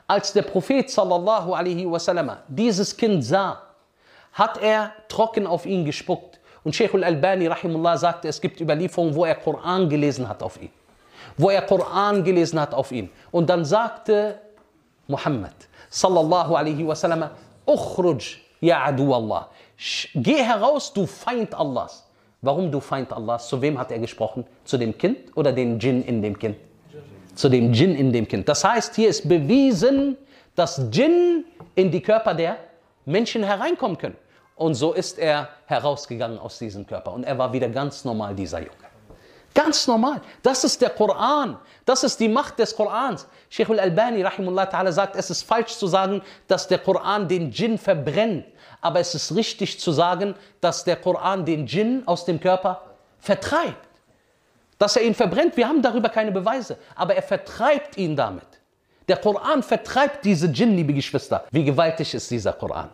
[0.06, 3.62] Als der Prophet sallallahu alaihi wasallam dieses Kind sah,
[4.32, 6.40] hat er trocken auf ihn gespuckt.
[6.64, 10.70] Und Sheikh al-Albani rahimullah sagte, es gibt Überlieferungen, wo er Koran gelesen hat auf ihn.
[11.36, 13.10] Wo er Koran gelesen hat auf ihn.
[13.30, 14.38] Und dann sagte
[15.06, 15.54] Muhammad
[15.90, 17.30] sallallahu alaihi wasallam,
[17.66, 19.48] Ukhruj ya adu Allah.
[20.14, 22.04] Geh heraus, du Feind Allahs.
[22.42, 23.48] Warum du Feind Allahs?
[23.48, 24.46] Zu wem hat er gesprochen?
[24.64, 26.56] Zu dem Kind oder dem Djinn in dem Kind?
[27.34, 28.48] Zu dem Djinn in dem Kind.
[28.48, 30.16] Das heißt, hier ist bewiesen,
[30.54, 32.56] dass Djinn in die Körper der
[33.04, 34.16] Menschen hereinkommen können.
[34.56, 37.12] Und so ist er herausgegangen aus diesem Körper.
[37.12, 38.89] Und er war wieder ganz normal, dieser Junge.
[39.54, 40.20] Ganz normal.
[40.42, 41.58] Das ist der Koran.
[41.84, 43.26] Das ist die Macht des Korans.
[43.48, 44.24] Sheikh al-Albani
[44.92, 48.44] sagt, es ist falsch zu sagen, dass der Koran den Djinn verbrennt.
[48.80, 52.80] Aber es ist richtig zu sagen, dass der Koran den Djinn aus dem Körper
[53.18, 53.88] vertreibt.
[54.78, 56.78] Dass er ihn verbrennt, wir haben darüber keine Beweise.
[56.94, 58.46] Aber er vertreibt ihn damit.
[59.08, 61.44] Der Koran vertreibt diese Djinn, liebe Geschwister.
[61.50, 62.88] Wie gewaltig ist dieser Koran?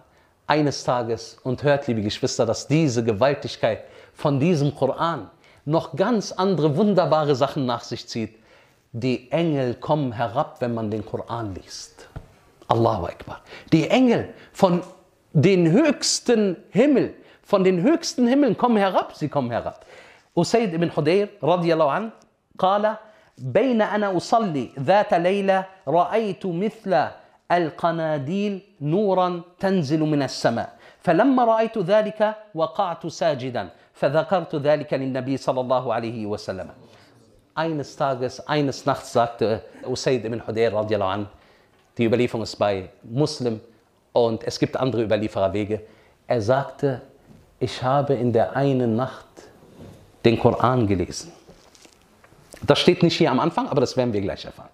[0.47, 5.31] Eines Tages, und hört, liebe Geschwister, dass diese Gewaltigkeit von diesem Koran
[5.65, 8.36] noch ganz andere wunderbare Sachen nach sich zieht.
[8.93, 12.08] Die Engel kommen herab, wenn man den Koran liest.
[12.67, 13.41] Allahu Akbar.
[13.71, 14.82] Die Engel von
[15.34, 19.86] den höchsten Himmel, von den höchsten Himmeln kommen herab, sie kommen herab.
[20.36, 22.12] Usaid ibn Hudayr radiallahu an,
[22.62, 22.95] قال
[23.38, 27.08] بين أنا أصلي ذات ليلة رأيت مثل
[27.52, 35.93] القناديل نورا تنزل من السماء فلما رأيت ذلك وقعت ساجدا فذكرت ذلك للنبي صلى الله
[35.93, 36.69] عليه وسلم
[37.54, 41.28] Eines Tages, eines Nachts sagte Usaid ibn Hudayr radiallahu an,
[41.97, 43.60] die Überlieferung ist bei Muslim
[44.13, 45.82] und es gibt andere Überliefererwege.
[46.28, 47.02] Er sagte,
[47.60, 49.28] ich habe in der einen Nacht
[50.24, 51.32] den Koran gelesen.
[52.63, 54.69] Das steht nicht hier am Anfang, aber das werden wir gleich erfahren.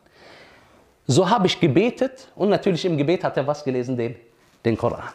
[1.07, 4.15] So habe ich gebetet und natürlich im Gebet hat er was gelesen, den,
[4.63, 5.09] den Koran.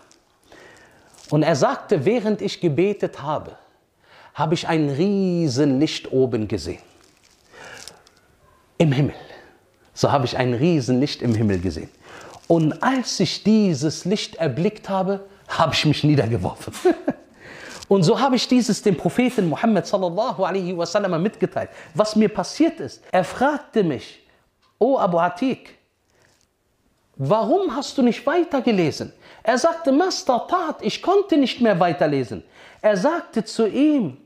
[1.30, 3.52] Und er sagte, während ich gebetet habe,
[4.37, 6.81] habe ich ein riesen Licht oben gesehen.
[8.77, 9.15] Im Himmel.
[9.95, 11.89] So habe ich ein riesen Licht im Himmel gesehen.
[12.47, 16.71] Und als ich dieses Licht erblickt habe, habe ich mich niedergeworfen.
[17.87, 22.79] Und so habe ich dieses dem Propheten Muhammad sallallahu alaihi wasallam mitgeteilt, was mir passiert
[22.79, 23.01] ist.
[23.11, 24.23] Er fragte mich,
[24.77, 25.79] O Abu Atik,
[27.15, 29.13] warum hast du nicht weitergelesen?
[29.41, 32.43] Er sagte, Master Tat, ich konnte nicht mehr weiterlesen.
[32.81, 34.17] Er sagte zu ihm,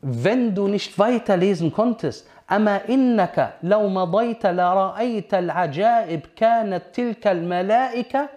[0.00, 8.28] wenn du nicht weiterlesen konntest, أما إنك لو مضيت لرأيت العجائب كانت تلك الملائكة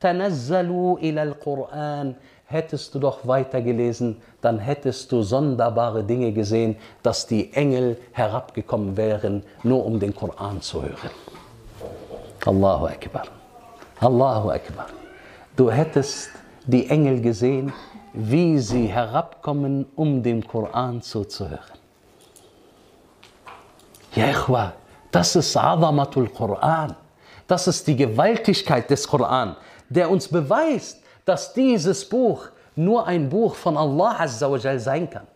[0.00, 2.14] تنزلوا إلى القرآن
[2.48, 9.42] hättest du doch weitergelesen, dann hättest du sonderbare Dinge gesehen, dass die Engel herabgekommen wären,
[9.64, 11.10] nur um den Koran zu hören.
[12.44, 13.24] Allahu Akbar.
[13.98, 14.86] Allahu Akbar.
[15.56, 16.30] Du hättest
[16.66, 17.72] die Engel gesehen,
[18.13, 21.79] wie sie herabkommen, um den Koran zuzuhören.
[24.15, 24.73] Ja, Ikhwa,
[25.11, 26.95] das ist Azamatul Koran.
[27.47, 29.55] Das ist die Gewaltigkeit des Koran,
[29.89, 35.09] der uns beweist, dass dieses Buch nur ein Buch von Allah Azza wa Jal sein
[35.09, 35.27] kann.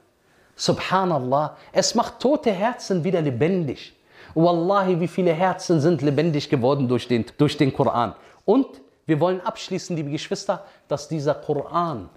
[0.55, 3.93] Subhanallah, es macht tote Herzen wieder lebendig.
[4.33, 8.15] Wallahi, wie viele Herzen sind lebendig geworden durch den, durch den Koran.
[8.45, 8.67] Und
[9.05, 12.09] wir wollen abschließen, liebe Geschwister, dass dieser Koran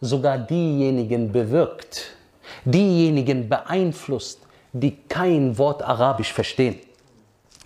[0.00, 2.16] sogar diejenigen bewirkt,
[2.64, 4.40] diejenigen beeinflusst,
[4.72, 6.78] die kein Wort Arabisch verstehen.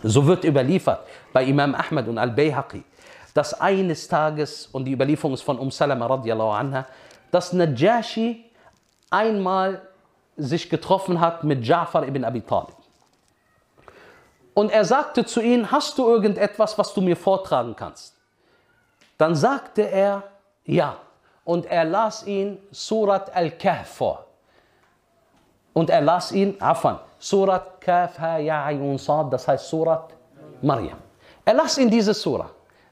[0.02, 2.82] So wird überliefert bei Imam Ahmad und Al-Bayhaqi,
[3.34, 6.86] dass eines Tages, und die Überlieferung ist von Um Salama radiallahu anha,
[7.30, 8.44] dass Najashi
[9.10, 9.82] einmal
[10.36, 12.76] sich getroffen hat mit Ja'far ibn Abi Talib.
[14.54, 18.16] Und er sagte zu ihm, hast du irgendetwas, was du mir vortragen kannst?
[19.18, 20.24] Dann sagte er,
[20.64, 20.96] ja.
[21.50, 24.24] Und er las ihn Surat Al-Kahf vor.
[25.72, 30.14] Und er las ihn, Afan, Surat Kaf Ha Ya'yun Sad, das heißt Surat
[30.62, 30.98] Maryam.
[31.44, 32.50] Er las ihn diese Surah.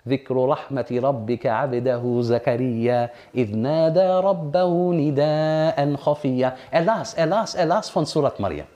[0.08, 7.66] ذكر رحمة ربك عبده زكريا إذ نادى ربه نداء خفيا Er las, er las, er
[7.66, 8.66] las von Surat Maryam.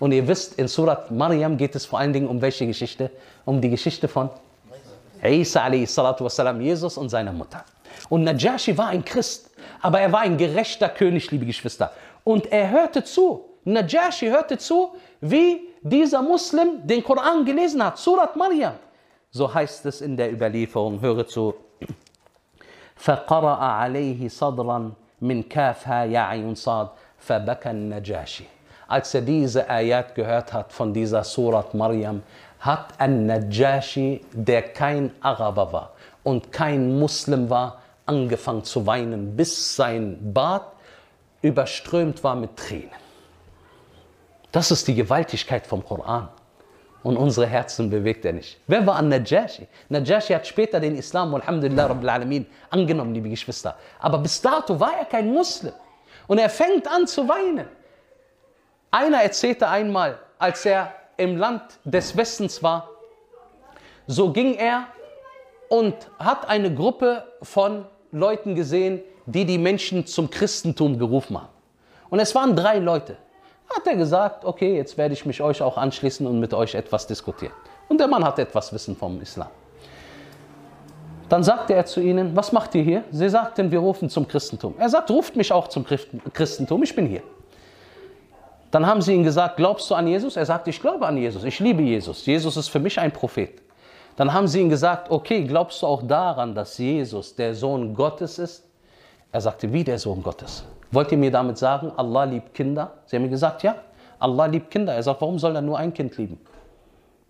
[0.00, 3.10] Und ihr wisst, in Surat Maryam geht es vor allen Dingen um welche Geschichte?
[3.44, 4.30] Um die Geschichte von
[5.22, 7.64] Isa wassalam, Jesus und seiner Mutter.
[8.09, 9.49] Und Najashi war ein Christ,
[9.81, 11.91] aber er war ein gerechter König, liebe Geschwister.
[12.23, 18.35] Und er hörte zu, Najashi hörte zu, wie dieser Muslim den Koran gelesen hat, Surat
[18.35, 18.73] Maryam.
[19.31, 21.53] So heißt es in der Überlieferung, höre zu.
[22.95, 26.87] فقرأ عليه صدرا من كافها يا عين صاد
[27.17, 28.45] فبكى النجاشي.
[28.87, 32.21] Als er diese Ayat gehört hat von dieser Surat Maryam,
[32.59, 35.91] hat ein Najashi, der kein Araber war
[36.23, 40.72] und kein Muslim war, angefangen zu weinen, bis sein Bart
[41.42, 42.90] überströmt war mit Tränen.
[44.50, 46.28] Das ist die Gewaltigkeit vom Koran.
[47.04, 48.58] Und unsere Herzen bewegt er nicht.
[48.66, 49.68] Wer war an Najashi?
[49.88, 53.76] Najashi hat später den Islam, Alhamdulillah, Rabbil Alamin, angenommen, liebe Geschwister.
[54.00, 55.72] Aber bis dato war er kein Muslim.
[56.26, 57.68] Und er fängt an zu weinen.
[58.90, 62.88] Einer erzählte einmal, als er im Land des Westens war,
[64.06, 64.86] so ging er
[65.68, 71.48] und hat eine Gruppe von Leuten gesehen, die die Menschen zum Christentum gerufen haben.
[72.10, 73.16] Und es waren drei Leute
[73.68, 77.06] hat er gesagt, okay, jetzt werde ich mich euch auch anschließen und mit euch etwas
[77.06, 77.52] diskutieren.
[77.88, 79.48] Und der Mann hat etwas Wissen vom Islam.
[81.28, 83.04] Dann sagte er zu ihnen, was macht ihr hier?
[83.10, 84.74] Sie sagten, wir rufen zum Christentum.
[84.78, 85.84] Er sagt, ruft mich auch zum
[86.32, 87.22] Christentum, ich bin hier.
[88.70, 90.36] Dann haben sie ihm gesagt, glaubst du an Jesus?
[90.36, 92.24] Er sagt, ich glaube an Jesus, ich liebe Jesus.
[92.24, 93.50] Jesus ist für mich ein Prophet.
[94.18, 98.40] Dann haben sie ihm gesagt, okay, glaubst du auch daran, dass Jesus der Sohn Gottes
[98.40, 98.64] ist?
[99.30, 100.64] Er sagte, wie der Sohn Gottes?
[100.90, 102.94] Wollt ihr mir damit sagen, Allah liebt Kinder?
[103.06, 103.76] Sie haben mir gesagt, ja,
[104.18, 104.92] Allah liebt Kinder.
[104.92, 106.40] Er sagt, warum soll er nur ein Kind lieben?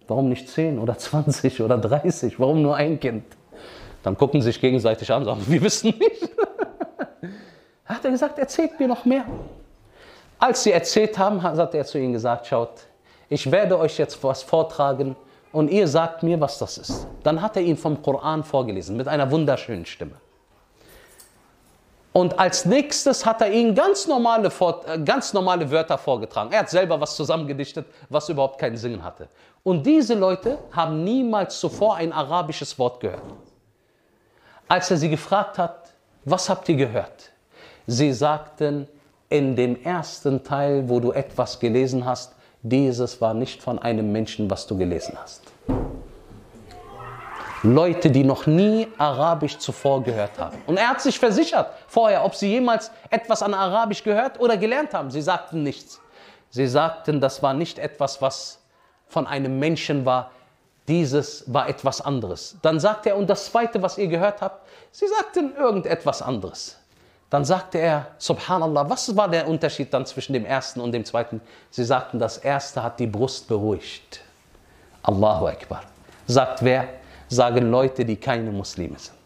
[0.06, 2.40] Warum nicht 10 oder 20 oder 30?
[2.40, 3.24] Warum nur ein Kind?
[4.02, 6.30] Dann gucken sie sich gegenseitig an und sagen, wir wissen nicht.
[7.84, 9.26] hat er gesagt, erzählt mir noch mehr.
[10.38, 12.86] Als sie erzählt haben, hat er zu ihnen gesagt, schaut,
[13.28, 15.16] ich werde euch jetzt was vortragen
[15.52, 17.06] und ihr sagt mir, was das ist.
[17.22, 20.16] Dann hat er ihnen vom Koran vorgelesen mit einer wunderschönen Stimme.
[22.12, 24.50] Und als nächstes hat er ihnen ganz normale,
[24.86, 26.50] äh, ganz normale Wörter vorgetragen.
[26.52, 29.28] Er hat selber was zusammengedichtet, was überhaupt keinen Sinn hatte.
[29.62, 33.22] Und diese Leute haben niemals zuvor ein arabisches Wort gehört.
[34.66, 35.92] Als er sie gefragt hat,
[36.24, 37.30] was habt ihr gehört?
[37.86, 38.88] Sie sagten,
[39.28, 44.50] in dem ersten Teil, wo du etwas gelesen hast, dieses war nicht von einem Menschen,
[44.50, 45.42] was du gelesen hast.
[47.62, 50.56] Leute, die noch nie Arabisch zuvor gehört haben.
[50.66, 54.94] Und er hat sich versichert vorher, ob sie jemals etwas an Arabisch gehört oder gelernt
[54.94, 55.10] haben.
[55.10, 56.00] Sie sagten nichts.
[56.50, 58.60] Sie sagten, das war nicht etwas, was
[59.08, 60.30] von einem Menschen war.
[60.86, 62.56] Dieses war etwas anderes.
[62.62, 66.77] Dann sagte er, und das zweite, was ihr gehört habt, sie sagten irgendetwas anderes.
[67.30, 71.40] Dann sagte er, Subhanallah, was war der Unterschied dann zwischen dem ersten und dem zweiten?
[71.70, 74.20] Sie sagten, das erste hat die Brust beruhigt.
[75.02, 75.82] Allahu Akbar.
[76.26, 76.88] Sagt wer?
[77.28, 79.16] sagen Leute, die keine Muslime sind.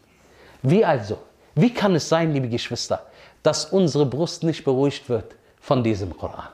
[0.63, 1.19] Wie also?
[1.55, 3.07] Wie kann es sein, liebe Geschwister,
[3.43, 6.49] dass unsere Brust nicht beruhigt wird von diesem Koran,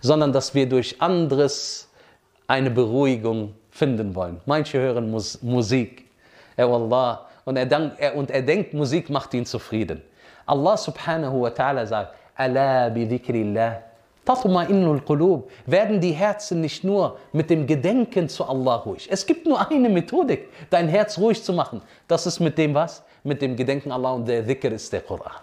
[0.00, 1.88] sondern dass wir durch anderes
[2.46, 4.40] eine Beruhigung finden wollen?
[4.46, 6.08] Manche hören Mus Musik,
[6.56, 10.02] ja Wallah, und er, und er denkt, Musik macht ihn zufrieden.
[10.46, 17.18] Allah subhanahu wa ta'ala sagt, Allah bi dhikrillah Tatma'innul Qulub, werden die Herzen nicht nur
[17.32, 19.06] mit dem Gedenken zu Allah ruhig.
[19.10, 21.82] Es gibt nur eine Methodik, dein Herz ruhig zu machen.
[22.08, 23.02] Das ist mit dem was?
[23.22, 25.42] Mit dem Gedenken Allah und der Dhikr ist der Koran.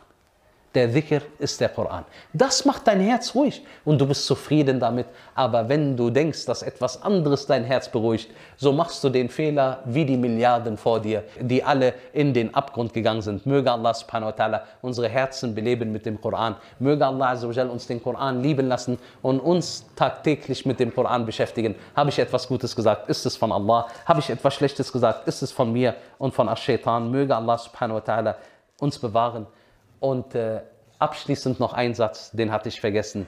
[0.73, 2.05] Der Dhikr ist der Koran.
[2.31, 5.07] Das macht dein Herz ruhig und du bist zufrieden damit.
[5.35, 9.79] Aber wenn du denkst, dass etwas anderes dein Herz beruhigt, so machst du den Fehler
[9.83, 13.45] wie die Milliarden vor dir, die alle in den Abgrund gegangen sind.
[13.45, 16.55] Möge Allah subhanahu wa ta'ala unsere Herzen beleben mit dem Koran.
[16.79, 17.33] Möge Allah
[17.69, 21.75] uns den Koran lieben lassen und uns tagtäglich mit dem Koran beschäftigen.
[21.97, 23.87] Habe ich etwas Gutes gesagt, ist es von Allah.
[24.05, 27.11] Habe ich etwas Schlechtes gesagt, ist es von mir und von Ash-Shaitan.
[27.11, 28.35] Möge Allah subhanahu wa ta'ala
[28.79, 29.47] uns bewahren.
[30.01, 30.61] Und äh,
[30.97, 33.27] abschließend noch ein Satz, den hatte ich vergessen.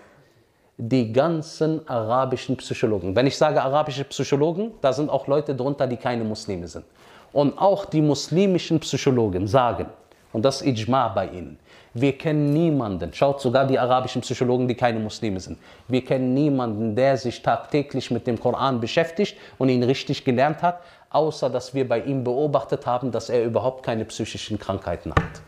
[0.78, 5.98] Die ganzen arabischen Psychologen, wenn ich sage arabische Psychologen, da sind auch Leute drunter, die
[5.98, 6.86] keine Muslime sind.
[7.32, 9.86] Und auch die muslimischen Psychologen sagen,
[10.34, 11.60] und das ist Ijma bei ihnen,
[11.94, 16.96] wir kennen niemanden, schaut sogar die arabischen Psychologen, die keine Muslime sind, wir kennen niemanden,
[16.96, 20.80] der sich tagtäglich mit dem Koran beschäftigt und ihn richtig gelernt hat,
[21.12, 25.44] außer dass wir bei ihm beobachtet haben, dass er überhaupt keine psychischen Krankheiten hat.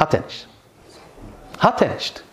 [0.00, 0.48] Hat er nicht.
[1.58, 2.24] Hat er nicht.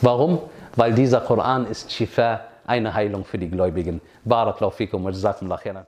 [0.00, 0.40] Warum?
[0.76, 4.00] weil dieser Koran ist Shifa, eine Heilung für die Gläubigen.
[4.24, 5.86] Barakallahu fikum wa jazakumullah khairan.